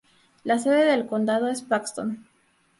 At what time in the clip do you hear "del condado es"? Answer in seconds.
0.85-1.61